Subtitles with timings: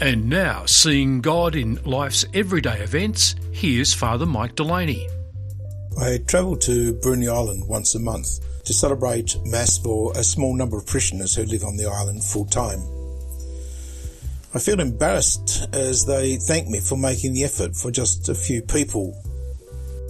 [0.00, 5.08] And now, seeing God in life's everyday events, here's Father Mike Delaney.
[5.96, 10.76] I travel to Bruny Island once a month to celebrate Mass for a small number
[10.76, 12.80] of parishioners who live on the island full time.
[14.52, 18.62] I feel embarrassed as they thank me for making the effort for just a few
[18.62, 19.16] people.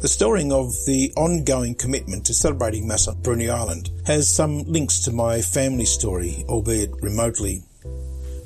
[0.00, 5.00] The story of the ongoing commitment to celebrating Mass on Bruny Island has some links
[5.00, 7.62] to my family story, albeit remotely.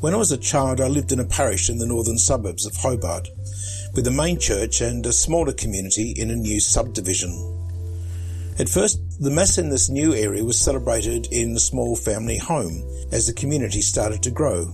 [0.01, 2.75] When I was a child, I lived in a parish in the northern suburbs of
[2.75, 3.29] Hobart,
[3.93, 7.31] with a main church and a smaller community in a new subdivision.
[8.59, 12.83] At first, the Mass in this new area was celebrated in a small family home
[13.13, 14.73] as the community started to grow.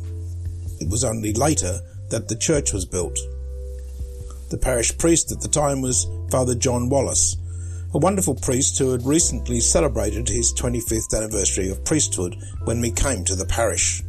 [0.79, 3.19] It was only later that the church was built.
[4.51, 7.37] The parish priest at the time was Father John Wallis,
[7.93, 13.25] a wonderful priest who had recently celebrated his 25th anniversary of priesthood when we came
[13.25, 14.05] to the parish.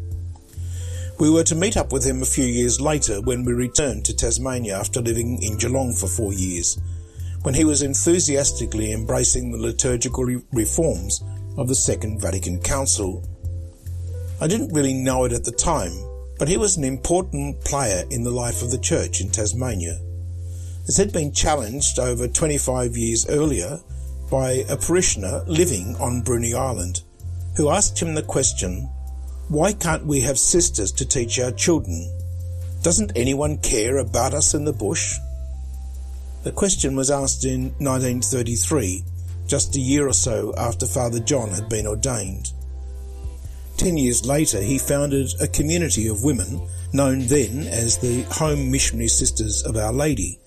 [1.19, 4.15] We were to meet up with him a few years later when we returned to
[4.15, 6.79] Tasmania after living in Geelong for four years,
[7.41, 11.23] when he was enthusiastically embracing the liturgical reforms
[11.57, 13.23] of the Second Vatican Council.
[14.39, 15.93] I didn't really know it at the time,
[16.37, 19.99] but he was an important player in the life of the church in Tasmania.
[20.85, 23.79] This had been challenged over 25 years earlier
[24.29, 27.01] by a parishioner living on Bruny Island,
[27.55, 28.87] who asked him the question,
[29.49, 32.11] why can't we have sisters to teach our children?
[32.81, 35.15] Doesn't anyone care about us in the bush?
[36.43, 39.03] The question was asked in 1933,
[39.47, 42.51] just a year or so after Father John had been ordained.
[43.77, 49.07] Ten years later, he founded a community of women known then as the Home Missionary
[49.07, 50.39] Sisters of Our Lady,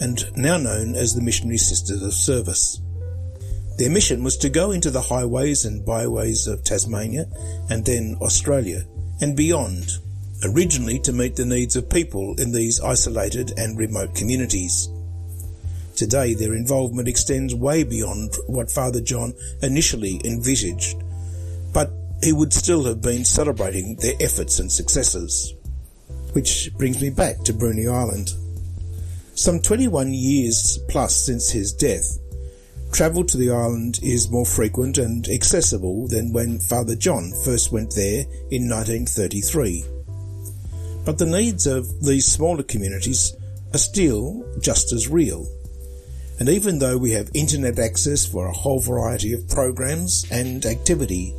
[0.00, 2.80] and now known as the Missionary Sisters of Service.
[3.76, 7.26] Their mission was to go into the highways and byways of Tasmania
[7.68, 8.84] and then Australia
[9.20, 9.98] and beyond,
[10.44, 14.88] originally to meet the needs of people in these isolated and remote communities.
[15.96, 21.02] Today their involvement extends way beyond what Father John initially envisaged,
[21.72, 21.90] but
[22.22, 25.54] he would still have been celebrating their efforts and successes.
[26.32, 28.32] Which brings me back to Bruny Island.
[29.36, 32.18] Some 21 years plus since his death,
[32.94, 37.92] Travel to the island is more frequent and accessible than when Father John first went
[37.96, 38.20] there
[38.52, 39.84] in 1933.
[41.04, 43.34] But the needs of these smaller communities
[43.72, 45.44] are still just as real.
[46.38, 51.34] And even though we have internet access for a whole variety of programs and activity,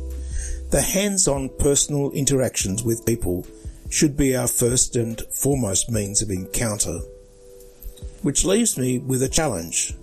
[0.70, 3.46] the hands-on personal interactions with people
[3.88, 6.98] should be our first and foremost means of encounter.
[8.20, 9.94] Which leaves me with a challenge.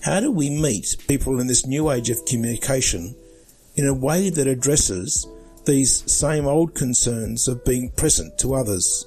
[0.00, 3.16] How do we meet people in this new age of communication
[3.74, 5.26] in a way that addresses
[5.64, 9.06] these same old concerns of being present to others?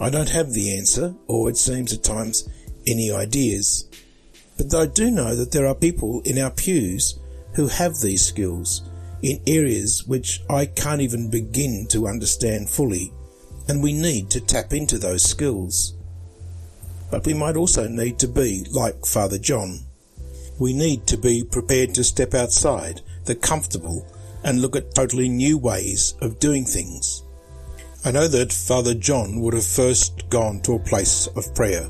[0.00, 2.48] I don't have the answer, or it seems at times
[2.86, 3.88] any ideas,
[4.56, 7.18] but I do know that there are people in our pews
[7.54, 8.82] who have these skills
[9.22, 13.12] in areas which I can't even begin to understand fully,
[13.66, 15.94] and we need to tap into those skills
[17.10, 19.80] but we might also need to be like Father John.
[20.58, 24.06] We need to be prepared to step outside the comfortable
[24.44, 27.22] and look at totally new ways of doing things.
[28.04, 31.88] I know that Father John would have first gone to a place of prayer.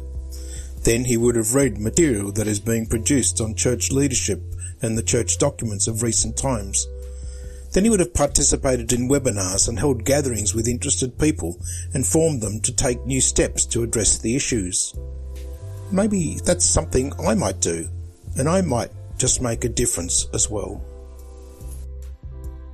[0.82, 4.40] Then he would have read material that is being produced on church leadership
[4.80, 6.86] and the church documents of recent times.
[7.78, 11.60] Then he would have participated in webinars and held gatherings with interested people
[11.94, 14.96] and formed them to take new steps to address the issues.
[15.92, 17.88] Maybe that's something I might do,
[18.36, 20.84] and I might just make a difference as well.